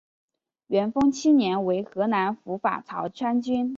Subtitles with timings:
[0.65, 3.69] 元丰七年为河南府法曹参军。